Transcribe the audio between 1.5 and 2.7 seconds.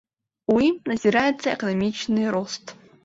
эканамічны рост.